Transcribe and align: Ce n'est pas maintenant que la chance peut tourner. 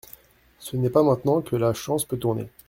Ce 0.57 0.75
n'est 0.77 0.89
pas 0.89 1.03
maintenant 1.03 1.41
que 1.43 1.55
la 1.55 1.75
chance 1.75 2.05
peut 2.05 2.17
tourner. 2.17 2.49